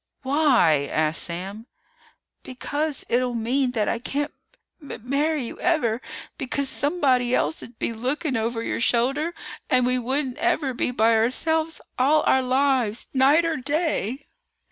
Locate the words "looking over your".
7.93-8.81